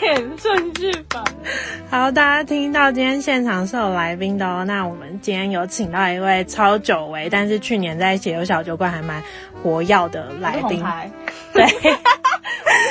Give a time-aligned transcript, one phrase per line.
[0.00, 1.24] 点顺序吧。
[1.90, 4.64] 好，大家听到今天现场是有来宾的哦。
[4.64, 9.22] 那我们今天有请到一位超久违，但是去年在解忧小酒馆还蛮
[9.62, 10.82] 活跃的来宾。
[11.52, 11.64] 对，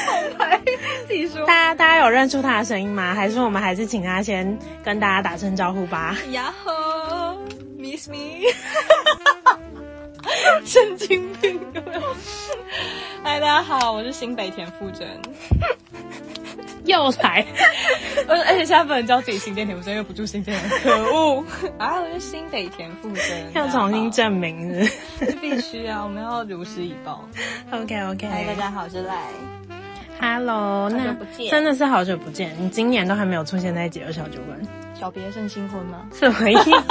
[0.06, 0.62] 红牌，
[1.08, 1.46] 自己说。
[1.46, 3.14] 大家大家有认出他的声音吗？
[3.16, 6.16] 还是我们还是请他先跟大家打声招呼吧。
[6.32, 7.38] 呀吼
[7.80, 8.16] ，Miss Me，
[10.64, 12.02] 神经病有没有？
[13.24, 15.08] 嗨，大家好，我是新北田馥甄。
[16.86, 17.46] 又来，
[18.28, 21.44] 而而且现在不能叫自己新店田馥甄，因为不住新店，可恶！
[21.78, 27.28] 啊，我是新北田馥甄，要重新证明是，是必须啊，我们要如实以报。
[27.72, 29.22] OK OK，嗨，大家好，我是赖。
[30.20, 31.16] Hello，那
[31.50, 34.60] 真的是好久不见，你今年都还没有出现在解忧小酒馆，
[35.00, 36.06] 小别胜新婚吗？
[36.14, 36.72] 什么意思？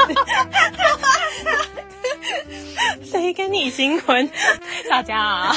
[3.03, 4.29] 谁跟你新婚？
[4.91, 5.57] 大家啊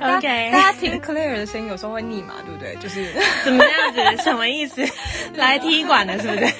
[0.00, 2.74] ，OK，大家听 Claire 的声音有时候会腻嘛，对不对？
[2.82, 3.06] 就是
[3.44, 4.22] 怎么样子？
[4.24, 4.82] 什么意思？
[5.34, 6.52] 来踢馆的是不是？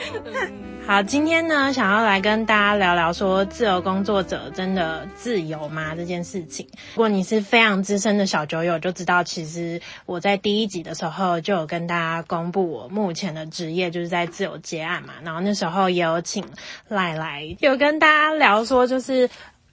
[0.91, 5.95] 好，今天呢，想要来跟大家聊聊说，自由工作者真的自由吗？
[5.95, 6.67] 这件事情。
[6.95, 16.45] 如果你是非常资深的小酒友，就知道其实我在第一集的时候就有跟大家公布我目前的职业就是在自由接案嘛，然后那时候也有请
[16.89, 19.31] 赖来有跟大家聊说，就是。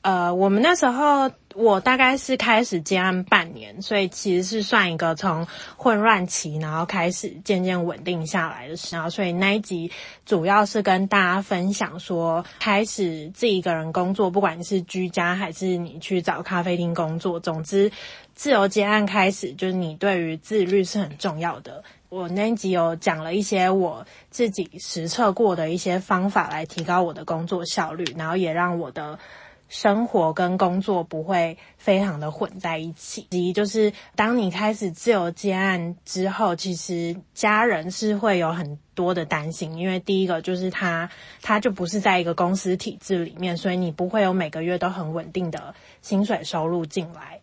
[0.07, 9.09] 呃，我们那时候我大概是开始接案半年，所以其实是算一个从混乱期，然后开始渐渐稳定下来的时候。
[9.09, 9.91] 所以那一集
[10.25, 17.91] 主要是跟大家分享说，开始自己一个人工作，不管是居家还是你去找咖啡厅工作，总之
[18.33, 21.83] 自由接案开始，就是你对于自律是很重要的。
[22.07, 29.19] 我那一集有讲了一些我自己实测过的一些方法，来提高我的工作效率，然后也让我的。
[29.69, 33.27] 生活跟工作不会非常的混在一起。
[33.29, 41.09] 其就是当你开始自由接案之后，其实家人是会有很多的担心，因为第一个就是他
[41.41, 47.39] 他就不是在一个公司体制里面，所以你不会有每个月都很稳定的薪水收入进来。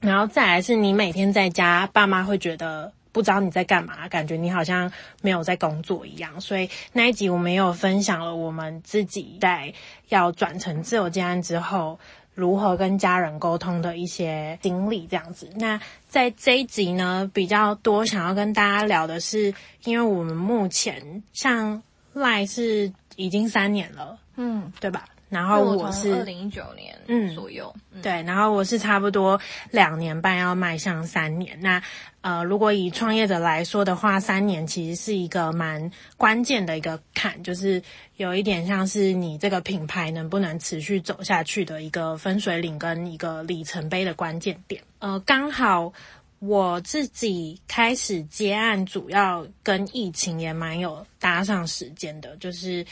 [0.00, 2.92] 然后再来是你每天在家，爸妈会觉得。
[3.18, 4.92] 不知道你在干嘛，感觉你好像
[5.22, 6.40] 没有在工作一样。
[6.40, 9.74] 所以那一集我们也有分享了我们自己在
[10.08, 11.98] 要转成自由接案之后，
[12.36, 15.50] 如何跟家人沟通的一些经历，这样子。
[15.56, 19.52] 那在这一集呢，比较多想要跟大家聊的是，
[19.82, 25.06] 因为我们目前像赖是已经三年了，嗯，对吧？
[25.28, 29.38] 然后我是二零一九年嗯左右，嗯，对，然后我是差不多
[29.70, 31.58] 两年半要迈向三年。
[31.60, 31.82] 那
[32.22, 37.82] 呃，如果以创业者来说的话，三年其实是一个蛮关键的一个坎，就是
[38.16, 44.82] 有一点像是你这个品牌能不能持续走下去的一个分水岭跟一个里程碑的关键点。
[44.98, 45.92] 呃，刚好
[46.38, 52.84] 我自己开始接案，主要跟疫情也蛮有搭上时间的，就是。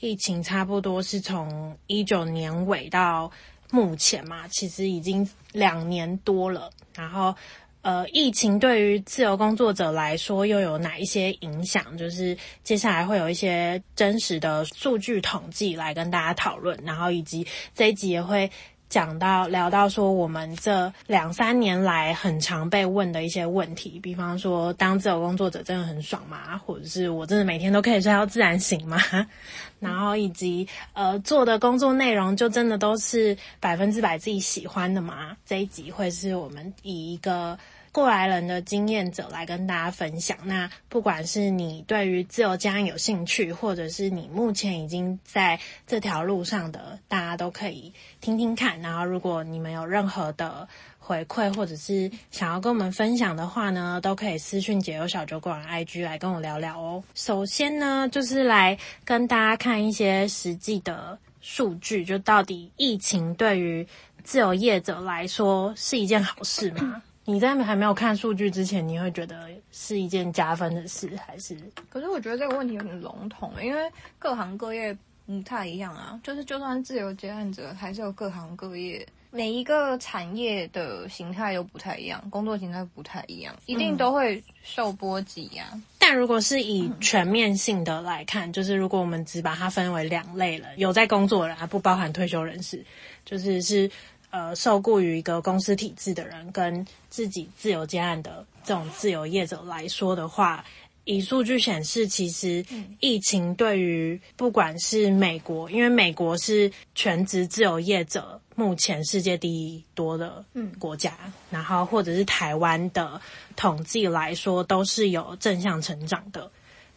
[0.00, 3.30] 疫情差不多是从一九年尾到
[3.70, 6.70] 目前嘛，其实已经两年多了。
[6.94, 7.34] 然后，
[7.82, 11.96] 呃，疫情对于自由工作者来说又有哪一些影响？
[11.96, 18.50] 就是接下来会有一些真实的数据统计来跟大家讨论，然后以及这一集也会。
[18.94, 26.56] 讲到聊到说，我们这两三年来很常被问的一些问题，比方说，当自由工作者真的很爽吗？
[26.64, 28.96] 或者是我真的每天都可以睡到自然醒吗？
[29.80, 35.36] 然后以及呃，做的工作内容就真的都是百分之百自己喜欢的吗？
[35.44, 37.58] 这一集会是我们以一个。
[37.94, 40.36] 过来人的经验者来跟大家分享。
[40.42, 45.56] 那不管是你对于自由家有兴趣，或者是你目前已经在
[45.86, 48.80] 这条路上的，大家都可以听听看。
[48.80, 50.66] 然后，如果你们有任何的
[50.98, 57.04] 回馈，或者是想要跟我们分享的话呢，都可以私讯解忧小酒馆 IG 来跟我聊聊哦。
[57.14, 63.86] 首先呢，就是来跟大家看一些实际的数据，就到底疫情对于
[64.24, 67.00] 自由业者来说是一件好事吗？
[67.26, 71.56] 你在还没有看数据之前，你会觉得是一件加分的事，还是？
[71.88, 76.20] 可是我觉得这个问题有点笼统，因为各行各业不太一样啊。
[76.22, 85.80] 就是就算自由接案者，还是有各行各业，每一个产业的形态又不太一样，工作形态不太一样，一定都会受波及呀、啊。
[85.98, 92.84] 但如果是以全面性的来看，就是如果我们只把它分为两类了，有在工作的人，还不包含退休人士，
[93.24, 93.90] 就是是
[94.34, 100.64] 呃受雇于一个公司体制的人，跟自己自由接案的这种自由业者来说的话。
[101.04, 102.64] 以数据显示，其实
[102.98, 110.44] 疫情对于不管是美国，因为美国是全职自由业者目前世界第一多的
[110.78, 111.16] 国家，
[111.50, 113.20] 然后或者是台湾的
[113.54, 116.50] 统计来说，都是有正向成长的。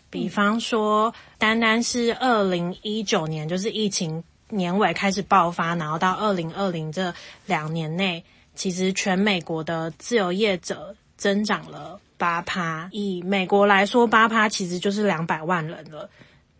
[0.09, 7.13] 比方说，单单是二零一九年，就是疫情年尾开始爆发，然后到二零二零这
[7.45, 8.23] 两年内，
[8.55, 11.99] 其实全美国的自由业者增长了。
[12.19, 16.09] 八趴，以美国来说，八趴其实就是两百万人了。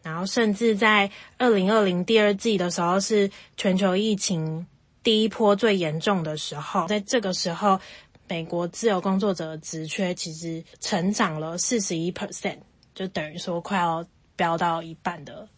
[0.04, 4.68] 然后，甚至在二零二零第二季的时候，是全球疫情
[5.02, 6.86] 第一波最严重的时候。
[6.86, 7.80] 在这个时候，
[8.28, 12.60] 美国自由工作者的职缺其实成长了四十一 percent，
[12.94, 14.06] 就等于说快要
[14.36, 15.50] 飙到一半的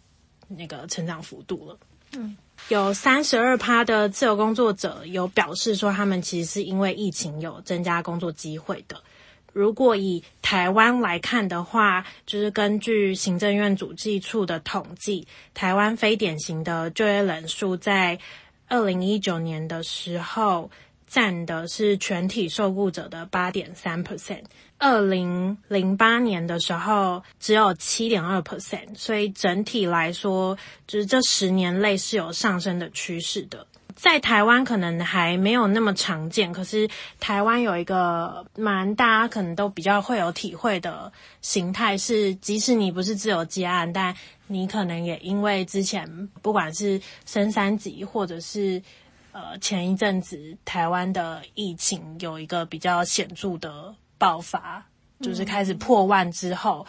[0.47, 1.77] 那个成长幅度了。
[2.13, 2.35] 嗯，
[2.69, 9.01] 有三十二趴的自由工作者有表示说，他们其实是因为疫情有增加工作机会的。
[9.51, 18.17] 如果以台湾来看的话，就是根据行政院主计处的统计，台湾非典型的就业人数在
[18.67, 20.69] 二零一九年的时候
[21.09, 24.43] 占的是全体受雇者的八点三 percent，
[24.77, 30.55] 二零零八年的时候只有七点二 percent，所以整体来说，
[30.87, 33.65] 就是这十年内是有上升的趋势的。
[33.95, 36.89] 在台湾可能还没有那么常见，可是
[37.19, 41.11] 台湾有一个蛮大家可能都比较会有体会的
[41.41, 44.15] 形态是，即使你不是自由接案，但
[44.47, 48.81] 你可能也因为之前不管是升三级，或者是
[49.31, 54.85] 呃前一阵子台湾的疫情有一个比较显著的爆发，
[55.21, 56.85] 就是开始破万之后。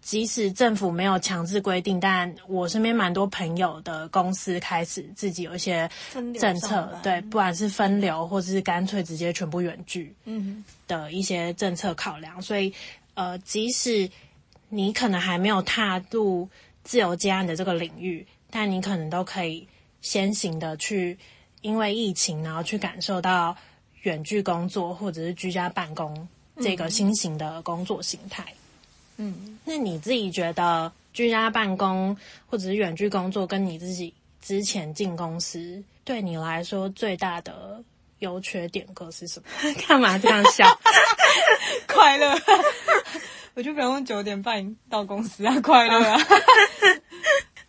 [0.00, 5.88] 即使政府没有强制规定，但我身边蛮多朋友的公司开始自己有一些
[6.38, 12.42] 政策，对，不管是分流或者是干脆直接全部远距，嗯，的一些政策考量。
[12.42, 12.70] 所以，
[13.14, 14.06] 呃，即使
[14.68, 16.46] 你可能还没有踏入
[16.82, 19.66] 自由接案的这个领域，但你可能都可以
[20.02, 21.18] 先行的去，
[21.64, 23.56] 因为疫情，然后去感受到
[24.02, 26.28] 远距工作或者是居家办公
[26.60, 28.44] 这个新型的工作形态。
[29.16, 32.14] 嗯，那你自己觉得居家办公
[32.46, 34.12] 或者是远距工作，跟你自己
[34.42, 37.82] 之前进公司，对你来说最大的
[38.18, 39.48] 优缺点各是什么？
[39.88, 40.66] 干嘛这样笑？
[41.88, 42.38] 快乐，
[43.54, 46.20] 我就不用九点半到公司啊，快乐啊。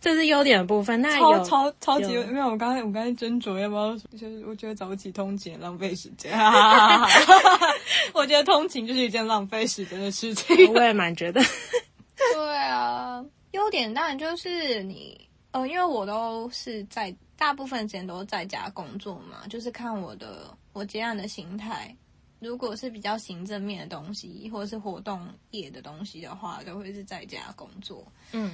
[0.00, 6.32] 这是优点的部分，那超超超级，因为我刚才我刚才斟酌要不要，就是我觉得早起通勤浪费时间，
[8.12, 11.40] 我觉得通勤就是一件浪费时间的事情，我也蛮觉得。
[12.34, 21.94] 对啊，优点当然就是你，呃，因为我都是在大部分时间都在家工作嘛，就是看我的我接案的形态，
[22.38, 28.52] 如果是比较行政面的东西，或者是活动业的东西的话，都会是在家工作，嗯。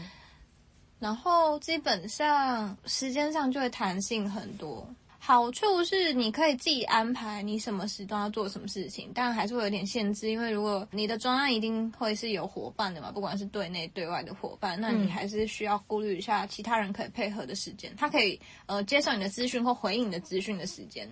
[1.03, 4.89] 然后基本上时间上就会弹性很多，
[5.19, 21.11] 好处是你可以自己安排你什么时段要做什么事情，但还是会有点限制，因为如果你的专案一定会是有伙伴的嘛，不管是对内对外的伙伴，那你还是需要顾虑一下其他人可以配合的时间，他可以呃接受你的资讯或回应你的资讯的时间，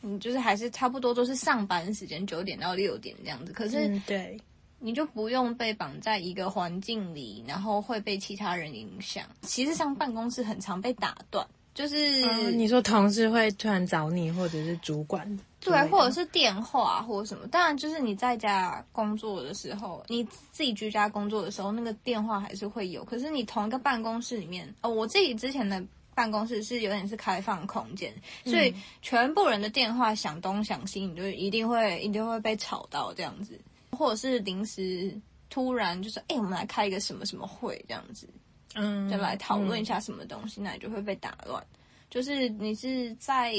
[0.00, 4.40] 你就是还是差不多都是上班时间九点到六点这样子，可是、嗯、对。
[4.78, 9.24] 你就不用被绑在一个环境里，然后会被其他人影响。
[9.42, 17.46] 其实上办公室很常被打断，就是、嗯、你说同事会突然找你，或者是主管，对，或者是电话或者什么。
[17.48, 23.04] 当然，就是你在家工作的时候，你自己居家工作的时候，那个电话还是会有。
[23.04, 25.82] 可是你同一个办公室里面，哦，我自己之前的
[26.14, 28.14] 办公室是有点是开放空间，
[28.44, 33.58] 所以全部人的电话响东响西，你就一定会一定会被吵到这样子。
[33.96, 38.28] 或者是临时突然就是，哎、欸，我们来开一个什么什么会这样子，
[38.74, 41.64] 嗯，就来讨论一下什么东西，嗯、那你就会被打乱。
[42.10, 43.52] 就是你是在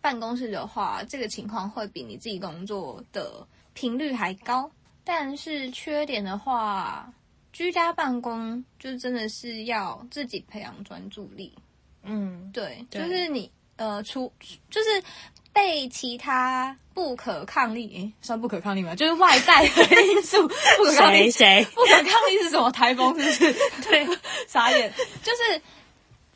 [0.00, 4.70] 办公室的话，这个情况会比你自己工作的频率还高。
[5.04, 7.12] 但是缺点的话，
[7.52, 11.56] 居家办公就真的是要自己培养专注力。
[12.02, 14.32] 嗯，对，对就是你呃，出
[14.68, 15.02] 就是。
[15.54, 18.94] 被其他不可抗力，诶、欸，算不可抗力吗？
[18.94, 20.46] 就是外在的因素
[20.78, 21.30] 不可抗力。
[21.30, 21.66] 谁？
[21.74, 22.70] 不可抗力是什么？
[22.70, 23.52] 台风是不是？
[23.88, 24.06] 对，
[24.46, 24.92] 傻眼。
[25.22, 25.60] 就是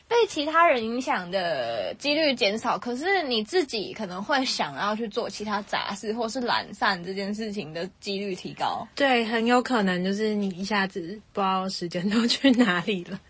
[0.09, 8.88] 被其他人影响的几率减少，可是你自己可能会想要去做其他杂事，或是懒散这件事情的几率提高。
[8.95, 13.21] 对，很有可能就是你一下子不知道时间都去哪里了。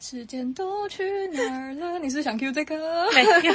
[0.00, 1.98] 时间都去哪儿了？
[2.00, 3.10] 你是想 Q 这个？
[3.12, 3.54] 没有，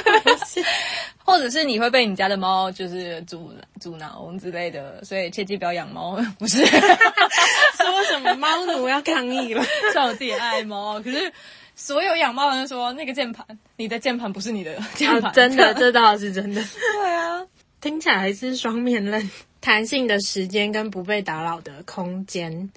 [1.24, 6.16] 或者是你会被你家的猫就是阻阻挠之类的，所以切记不要养猫。
[6.38, 9.64] 不是 说什么猫奴要抗议了？
[9.92, 11.32] 像我自己爱猫，可是。
[11.76, 13.44] 所有养猫人说，那个键盘，
[13.76, 15.28] 你的键盘不是你的键盘。
[15.28, 16.62] 哦，真的，这倒是真的。
[16.62, 17.44] 对啊，
[17.80, 19.28] 听起来还是双面刃。
[19.60, 22.70] 弹性的时间跟不被打扰的空间，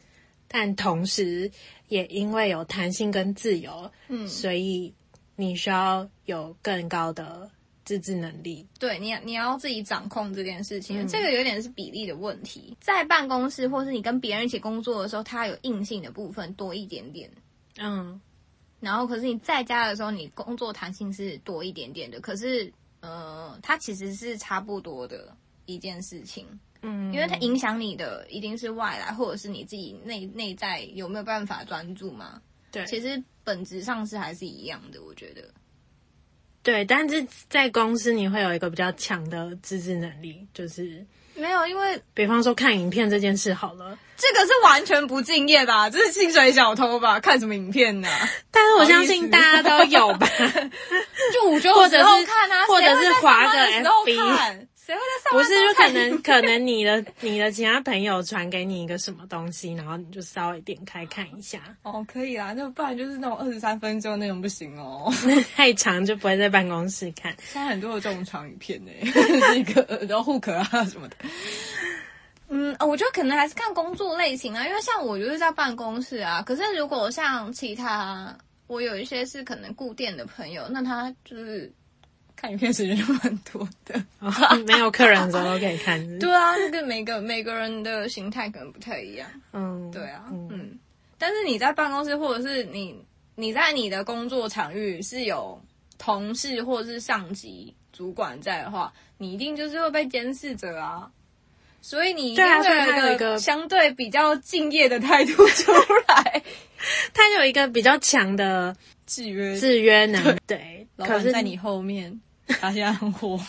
[0.48, 1.52] 但同时
[1.88, 4.94] 也因为有弹性跟自由，嗯，所以
[5.36, 7.50] 你需要有更高的
[7.86, 8.68] 自制能力。
[8.80, 12.76] 对，你你要自己掌控这件事情，嗯，这个有点是比例的问题。
[12.80, 17.32] 在办公室或是你跟别人一起工作的时候，它有硬性的部分多一点点。
[17.78, 18.20] 嗯。
[18.80, 22.20] 然后，可是你在家的时候，你工作弹性是多一点点的。
[22.20, 26.46] 可是，呃，它其实是差不多的一件事情。
[26.82, 32.42] 嗯，因为它影响你的一定是外来，或者是你自己内内在有没有办法专注嘛？
[32.72, 35.42] 对，其实本质上是还是一样的，我觉得。
[36.64, 41.06] 对，但是在公司你会有一个比较强的自制能力，就是。
[41.34, 45.88] 没有，因为比方说看影片这件事好了，这个是完全不敬业吧？
[45.88, 47.20] 这是薪水小偷吧？
[47.22, 48.10] 看什么影片呢？
[48.50, 50.28] 但是我相信大家都有吧？
[51.32, 54.68] 就午休的时候看啊，或者是滑个 FB。
[54.88, 61.60] 谁会在上不是，就可能可能你的你的其他朋友传给你一个什么东西，然后你就稍微点开看一下。
[61.84, 65.12] 哦，可以啦，那不然就是那种二十三分钟那种不行哦，
[65.58, 67.36] 太长就不会在办公室看。
[67.52, 68.92] 现在很多的这种长影片呢，
[69.54, 71.18] 那个然后 hook 啊什么的。
[72.48, 78.34] 嗯，我觉得可能还是看工作类型啊，因为像我就是在办公室啊，可是如果像其他
[78.68, 81.70] 我有一些是可能固定的朋友，那他就是。
[82.40, 84.32] 看影片时间就蛮多的， 哦，
[84.68, 86.00] 没有客人的时候都可以看？
[86.20, 89.28] 对啊，那个每个每个人的形态可能不太一样。
[89.54, 90.80] 嗯，对啊，嗯，嗯。
[91.18, 92.96] 但是你在办公室，或者是你
[93.36, 95.60] 你在你的工作场域是有
[95.98, 101.10] 同事或者是上级主管在的话，你一定就是会被监视着啊。
[101.82, 105.72] 所以你一定会有一个相对比较敬业的态度出
[106.08, 106.44] 来。
[107.14, 108.76] 他有一个比较强的
[109.06, 112.20] 制约制约能力，对，老板在你后面。
[112.48, 113.40] 他现在很火，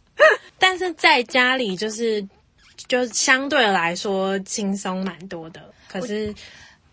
[0.58, 2.26] 但是在家里就是
[2.88, 5.72] 就相对来说轻松蛮多的。
[5.88, 6.34] 可是，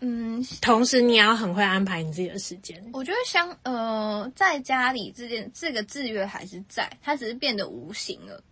[0.00, 2.82] 嗯，同时你也要很会安排你自己的时间。
[2.92, 8.42] 我觉得相呃，在家里这件这个制约还是在，它只是变得无形了。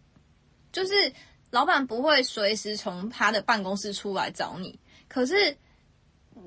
[0.72, 1.12] 就是
[1.50, 4.78] 老板不会随时从他的办公室出来找你，
[5.08, 5.56] 可是。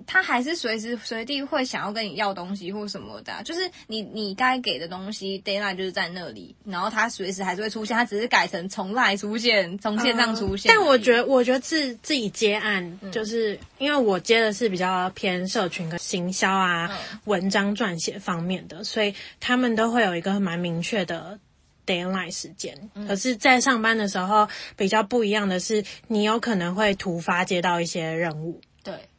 [0.07, 10.77] 他还是随时随地会想要跟你要东西或什么的，啊，就是你你该给的东西，deadline 就是在那里，然后他随时还是会出现，他只是改成从来出现，从线上出现，呃。
[10.77, 21.39] 但我觉得，我觉得自自己接案，就是因为我接的是比较偏社群跟行销啊，嗯、文章撰写方面的，所以他们都会有一个蛮明确的
[21.85, 22.89] d a y l i g h t 时间。
[22.93, 28.61] 嗯、可是，在上班的时候比较不一样的是，你有可能会突发接到一些任务。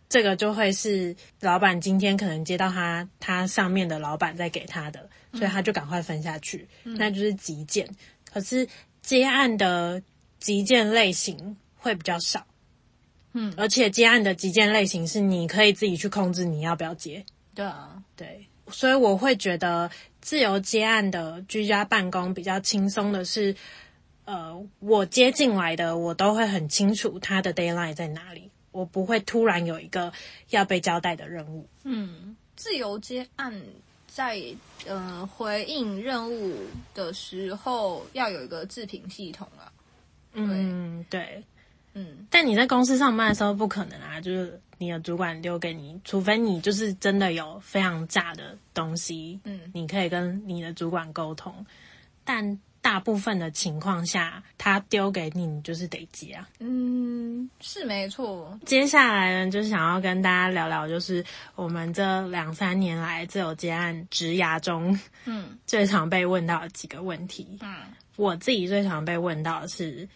[0.09, 0.17] 对。
[0.17, 7.89] 这个就会是老板今天可能接到他他上面的老板再给他的，所以他就赶快分下去，嗯、那就是急件。
[8.33, 8.69] 可是
[9.03, 10.01] 接案的
[10.39, 12.47] 急件类型会比较少，
[13.33, 17.25] 嗯，而且接案的急件类型是你可以自己去控制你要不要接。
[17.55, 23.57] 对啊，对，所以我会觉得自由接案的居家办公比较轻松的是，
[24.25, 28.51] 呃，我接进来的我都会很清楚他的 deadline 在哪里。
[28.77, 30.13] 我不会突然有一个
[30.51, 31.67] 要被交代的任务。
[31.85, 33.63] 嗯，自由接案
[34.07, 34.39] 在
[34.87, 36.55] 呃回应任务
[36.95, 39.73] 的时候要有一个自评系统啊。
[40.35, 41.43] 嗯，对，
[41.95, 51.65] 嗯，但你在公司上班的时候不可能啊，就是你的主管丢给你，除非你就是真的有非常炸的东西，嗯，你可以跟你的主管沟通，
[52.25, 52.61] 但。
[52.83, 56.49] 大部分的情况下，他丢给你，你就是得接啊。
[56.61, 57.06] 嗯，
[57.61, 58.59] 是没错。
[58.65, 61.25] 接下来呢，就是想要跟大家聊聊，就是
[61.55, 67.59] 我们这两三年来自由接案职涯中，嗯， 最常被问到的几个问题。
[67.61, 67.75] 嗯，
[68.17, 70.09] 我自己最常被问到的是，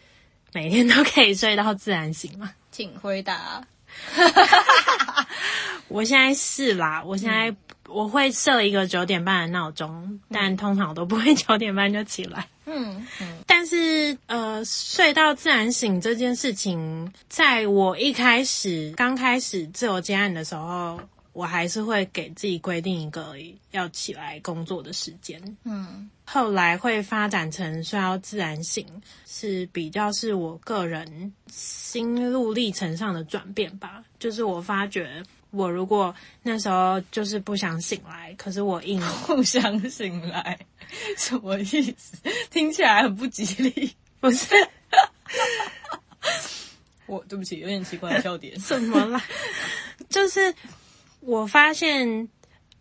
[0.52, 2.52] 每天都可以睡到自然醒吗？
[2.70, 3.66] 请回答。
[5.88, 7.54] 我现在是啦，我现在
[7.88, 12.46] 我会设一个九点半的闹钟，嗯，但通常我都不会九点半就起来。
[12.66, 21.00] 嗯，嗯，但是呃，睡到自然醒这件事情，在我一开始刚开始自由接案的时候，
[21.32, 23.36] 我还是会给自己规定一个
[23.70, 25.40] 要起来工作的时间。
[25.64, 28.84] 嗯，后来会发展成需要自然醒，
[29.26, 34.02] 是比较是我个人心路历程上的转变吧。
[34.18, 40.58] 就是我发觉，我如果那时候就是不想醒来，可是我硬 不想醒来，
[41.16, 41.64] 什么意
[41.96, 42.16] 思？
[42.50, 44.48] 听起来很不吉利， 不是？
[47.06, 48.58] 我对不起，有点奇怪的笑点。
[48.60, 49.22] 什么啦？
[50.08, 50.52] 就是。
[51.20, 52.28] 我发现，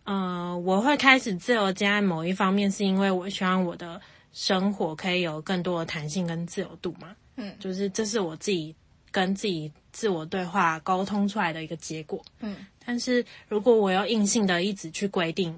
[0.04, 4.00] 呃，我会开始自由接案某一方面，是因为我希望我的
[4.32, 7.14] 生活可以有更多的弹性跟自由度嘛。
[7.36, 8.74] 嗯，就是这是我自己
[9.10, 12.22] 跟自己自我对话沟通出来的一个结果。
[12.40, 15.56] 嗯，但是如果我要硬性的一直去规定，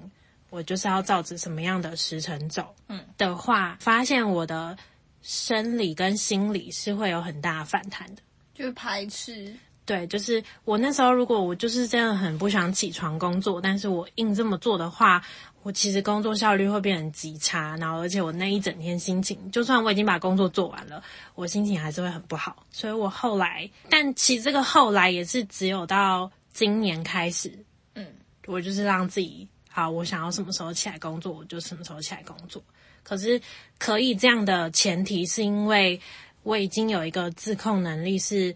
[0.49, 4.77] 我就是要照着什么样的时辰走，嗯的话，发现我的
[5.21, 8.21] 生理跟心理是会有很大反弹的，
[8.53, 9.55] 就是排斥。
[9.85, 15.21] 对，就是我那时候，如果我就是真的很不想起床工作，但是我硬这么做的话，
[15.61, 21.03] 我其实工作效率会变成极差，然后而且我那一整天心情，就算我已经把工作做完了，
[21.35, 22.65] 我心情还是会很不好。
[22.71, 27.51] 所以我后来，但其实这个后来也是只有到今年开始，
[27.95, 28.07] 嗯，
[28.45, 32.63] 我就是让自己，好，我想要什么时候起来工作，我就什么时候起来工作。
[33.03, 33.41] 可是
[33.77, 35.99] 可以这样的前提是因为
[36.43, 38.55] 我已经有一个自控能力是。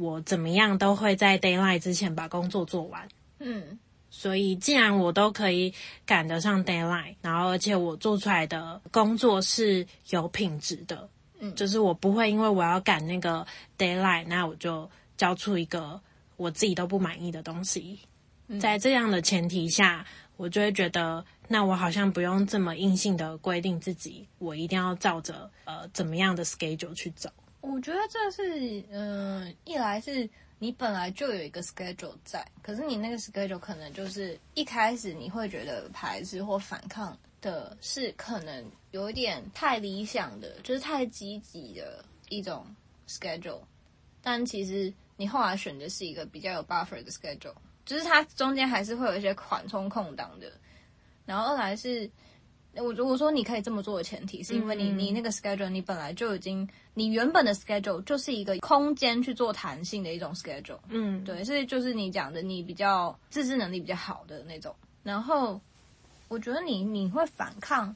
[0.00, 3.06] 我怎么样都会在 d a y l i g h t 之前把工作做完。
[3.38, 3.78] 嗯，
[4.08, 5.74] 所以既然我都可以
[6.06, 11.06] 赶得上 d a y l i g h t 然后而且我做出来的工作是有品质的，
[11.38, 16.00] 嗯，就是我不会因为我要赶那个 d a y l i g h t 那我就交出一个
[16.38, 17.98] 我自己都不满意的东西。
[18.48, 20.04] 嗯，在这样的前提下，
[20.38, 27.28] 我就会觉得，那我好像不用这么硬性的规定自己，我一定要照着呃怎么样的 schedule 去走。
[27.60, 42.66] 我觉得这是，嗯、一来是你本来就有一个 schedule 在，可是你那个 schedule 可能就是一开始你会觉得排斥或反抗的是可能有一点太理想的，就是太积极的一种
[43.06, 43.60] schedule，
[44.22, 50.50] 但其实你后来选的是一个比较有 buffer 的 schedule，就是它中间还是会有一些缓冲空档的，
[51.26, 52.10] 然后二来是。
[52.76, 64.74] 我如果说你可以这么做的前提，是因为你你那个 schedule 你本来就已经，你原本的 schedule 就是一个空间去做弹性的一种 schedule，嗯，对，所以就是你讲的你比较自制能力比较好的那种。
[65.02, 65.60] 然后
[66.28, 67.94] 我觉得你你会反抗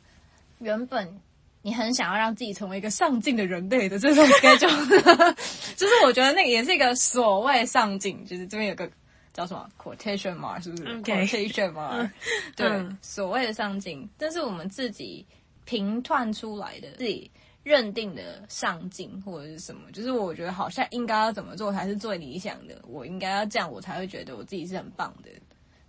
[0.58, 1.20] 原本
[1.62, 5.34] 你很想要让自己成为一个上进的人类的这种 schedule，
[5.76, 8.90] 就是我觉得那个也是一个所谓上进，就是这边有个。
[9.34, 12.12] 叫什么 quotation mark 是不是 quotation mark？、嗯、
[12.56, 15.26] 对，嗯、所谓的上进，但是我们自己
[15.64, 17.28] 评断出来的，自己
[17.64, 19.90] 认定的上进或者是什么？
[19.90, 25.30] 就是我觉得好像应该要怎么做才是最理想的，我应该要这样，我才会觉得我自己是很棒的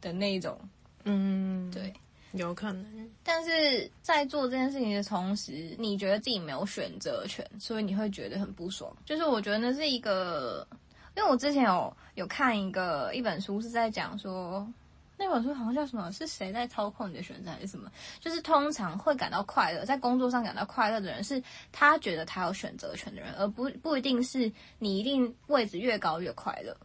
[0.02, 0.60] 的那一种。
[1.04, 1.94] 嗯，对，
[2.32, 3.10] 有可能。
[3.24, 8.92] 但是在做这件事情的同时，你觉得自己没有选择权，所以你会觉得很不爽。
[9.06, 10.68] 就是我觉得那是一个。
[11.16, 14.68] 因为我之前有有看一个一本书，是在讲说，
[15.18, 16.12] 那本书好像叫什么？
[16.12, 17.92] 是谁在操控你的选择还是什么？
[18.20, 26.76] 就是通常会感到快乐，在工作上感到快乐的人，是他觉得他有选择权的人，而不不一定是你一定位置越高越快乐。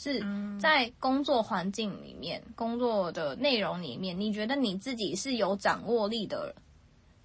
[0.00, 0.24] 是
[0.60, 6.54] 在工作环境里面，工作的内容里面，你觉得你自己是有掌握力的人。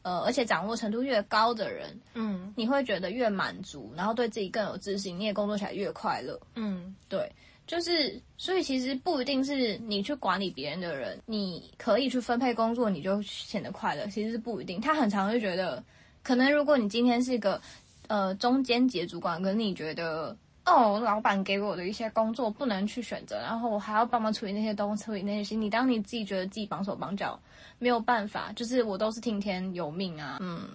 [0.03, 6.39] 呃，而且掌握程度越高的人，嗯，你会觉得越满足，然后对自己更有自信，你也工作起来越快乐。
[6.55, 7.31] 嗯，对，
[7.65, 14.05] 就是所以其实不一定是你去管理别人的人，你可以去分配工作，你就显得快乐。
[14.07, 15.83] 其实是不一定，他很常会觉得，
[16.21, 17.59] 可能如果你今天是一个
[18.07, 20.37] 呃中间级主管，可是你觉得。
[20.65, 25.55] 哦，老板给我的一些工作不能去选择，然后我还要帮忙处理那些东西，处理那些事。
[25.55, 27.37] 你当你自己觉得自己绑手绑脚，
[27.79, 30.37] 没有办法，就是我都是听天由命啊。
[30.39, 30.69] 嗯，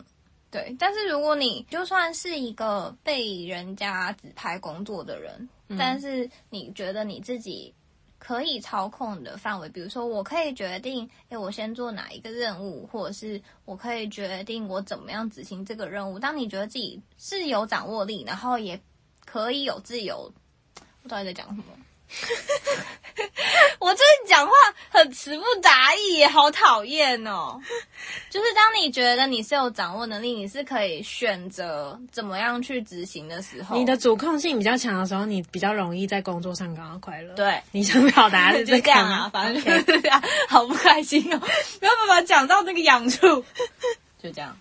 [0.51, 0.77] 对。
[0.79, 7.75] 但是如果你就算是一个被人家指派工作的人，嗯、但是你觉得你自己
[8.19, 16.19] 可以操控的范围，比如说我可以决定，诶，我先做哪一个任务，或者是我可以决定我怎么样执行这个任务。
[16.19, 18.79] 当你觉得自己是有掌握力，然后也。
[19.31, 20.33] 可以有自由，
[21.03, 21.65] 我到底在讲什么？
[23.79, 24.53] 我最近讲话
[24.89, 27.61] 很词不达意，好讨厌哦！
[28.31, 37.35] 就是当你觉得你是有掌握能力，你是可以选择怎么样去执行的时候，你的主控性比较强的时候，你比较容易在工作上感到快乐。
[37.35, 41.39] 对，你想表达的 是就这样啊，反正就是这样，好不开心哦，
[41.83, 43.45] 没有办法讲到那个痒处，
[44.23, 44.57] 就这样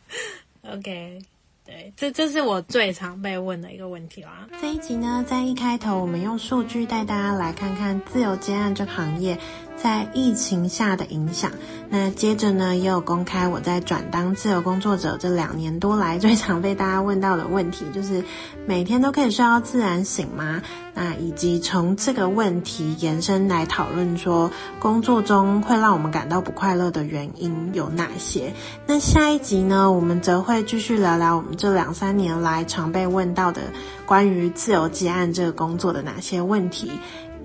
[0.69, 1.21] ，OK。
[1.67, 4.47] 对，这这是我最常被问的一个问题啦。
[4.61, 9.37] 这一集呢，在一开头，我们用数据带大家来看看自由接案这个行业
[9.81, 11.51] 在疫情下的影响。
[11.89, 18.23] 那接着呢，也有公开我在转当自由工作者这两年多来最常被大家问到的问题，就是
[18.65, 20.61] 每天都可以睡到自然醒吗？
[20.93, 28.51] 那以及从这个问题延伸来讨论说，工作中会让我们感到不快乐的原因有哪些？
[28.85, 33.61] 那下一集呢，我们则会继续聊聊我们这两三年来常被问到的
[34.05, 36.91] 关于自由接案这个工作的哪些问题。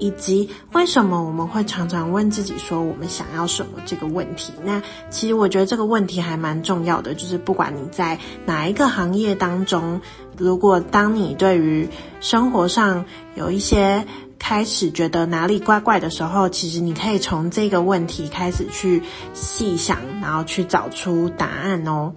[0.02, 4.52] 以及为什么我们会常常问自己说我们想要什么这个问题？
[4.64, 10.00] 那其实我觉得这个问题还蛮重要的，就是不管你在哪一个行业当中，
[10.36, 11.88] 如果当你对于
[12.20, 13.04] 生活上
[13.36, 14.04] 有一些
[14.40, 19.00] 开始觉得哪里怪怪的时候，其实你可以从这个问题开始去
[19.34, 22.12] 细想，然后去找出答案哦。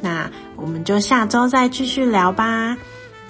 [0.00, 2.78] 那我们就下周再继续聊吧。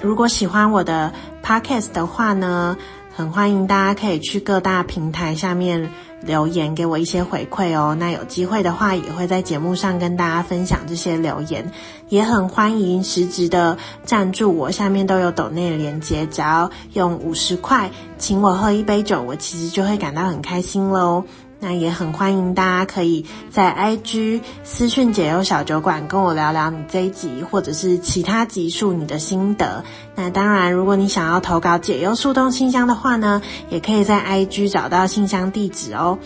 [0.00, 2.76] 如果喜欢我的 podcast 的话呢，
[3.16, 7.96] 很欢迎大家可以去各大平台下面留言给我一些回馈哦。
[7.98, 11.72] 那有机会的话，也会在节目上跟大家分享这些留言。
[12.10, 21.24] 也很欢迎实质的赞助我，下面都有抖内链接，只要用五十块请我喝一杯酒，我其实就会感到很开心喽。
[21.58, 29.84] 那也很欢迎大家可以在 IG 私讯解忧小酒馆跟我聊聊你这一集或者是其他集数你的心得。
[30.14, 33.40] 那当然，如果你想要投稿解忧树洞信箱的话呢，
[33.70, 36.18] 也可以在 IG 找到信箱地址哦。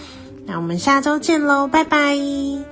[0.46, 2.69] 那我们下周见喽，拜拜。